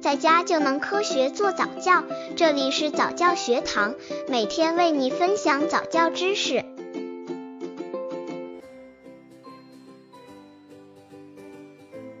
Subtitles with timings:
[0.00, 2.02] 在家就能科学做早教。
[2.34, 3.94] 这里是早教学堂，
[4.28, 6.64] 每天为你分享早教知识。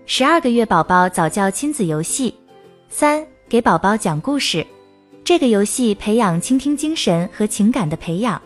[0.04, 2.34] 十二个月宝宝早教亲子游戏
[2.90, 4.66] 三，给宝宝讲故事。
[5.24, 8.40] 这个游戏培养倾听精神和情感的培养。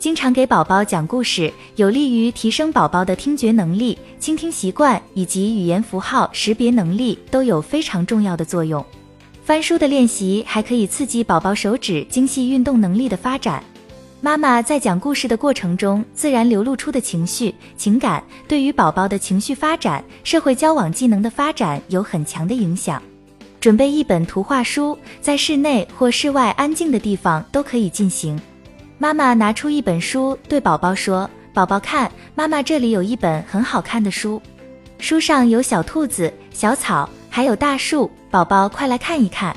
[0.00, 8.82] 经常给宝宝讲故事，有利于提升宝宝的听觉能力、倾听习惯以及语言符号识别能力，都有非常重要的作用。
[9.44, 13.62] 翻书的练习还可以刺激宝宝手指精细运动能力的发展。
[14.22, 23.02] 妈妈在讲故事的过程中自然流露出的情绪、情感，对于宝宝的情绪发展、社会交往技能的发展有很强的影响。
[23.60, 28.40] 准备一本图画书，在室内或室外安静的地方都可以进行。
[29.02, 34.40] 妈妈拿出一本书，对宝宝说：“宝宝看，妈妈这里有一本很好看的书，
[34.98, 38.10] 书上有小兔子、小草，还有大树。
[38.30, 39.56] 宝宝快来看一看。”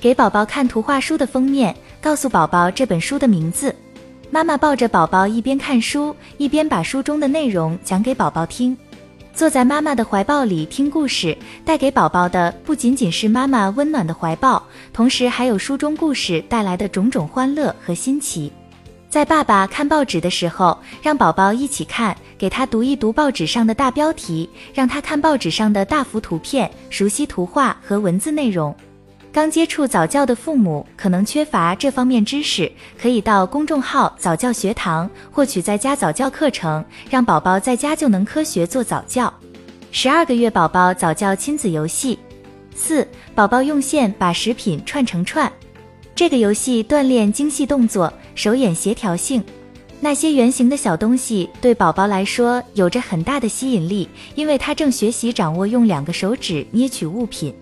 [0.00, 3.74] 给宝宝看图画书的封面，告诉宝宝这本书的名字。
[4.30, 8.78] 妈妈抱着宝宝一边看书，一边把书中的内容讲给宝宝听。
[9.34, 14.62] 坐在妈妈的怀抱里听故事，带给宝宝的不仅仅是妈妈温暖的怀抱，
[14.92, 18.52] 同时还有书中故事带来的种种欢乐和新奇。
[19.16, 28.76] 在爸爸看报纸的时候，让宝宝一起看，给他读一读报纸上的大标题，让他看报纸上的大幅图片，熟悉图画和文字内容。
[29.32, 39.32] 刚接触早教的父母可能缺乏这方面知识，可以到公众号早教学堂获取在家早教课程，让宝宝在家就能科学做早教。
[39.92, 42.18] 十二个月宝宝早教亲子游戏
[42.74, 45.50] 四，宝宝用线把食品串成串。
[46.14, 49.42] 这个游戏锻炼精细动作、手眼协调性。
[49.98, 57.54] 那些圆形的小东西对宝宝来说有着很大的吸引力，因为他正学习掌握用两个手指捏取物品，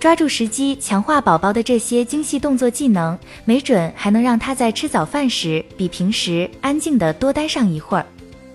[0.00, 8.06] 抓住时机，强化宝宝的这些精细动作技能，没准还能让他在吃早饭时比平时安静的多待上一会儿。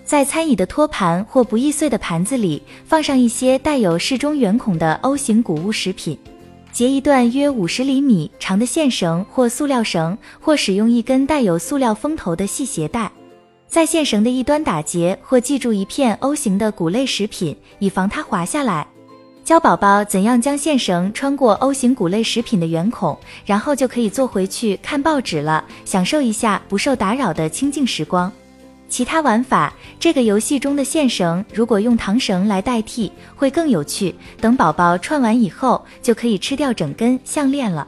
[0.04, 6.18] 在餐椅的托盘或不易碎的盘子里放上一些带有适中圆孔的 O 型谷物食品。
[6.72, 13.12] 结一段约五十厘米长的线绳或塑料绳，或使用一根带有塑料封头的细鞋带，
[13.68, 18.88] 在线绳的一端打结或系住一片 O 型的谷类食品，以防它滑下来。
[19.44, 28.31] 教宝宝怎样将线绳穿过 O 型谷类食品的圆孔，然后就可以坐回去看报纸了，享受一下不受打扰的清静时光。
[28.90, 34.14] 其他玩法，这个游戏中的线绳如果用糖绳来代替，会更有趣。
[34.42, 37.88] 等宝宝串完以后，就可以吃掉整根项链了。